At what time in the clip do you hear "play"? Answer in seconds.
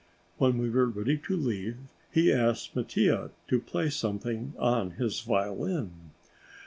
3.61-3.91